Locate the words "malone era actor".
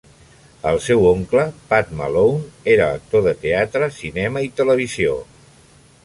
1.99-3.25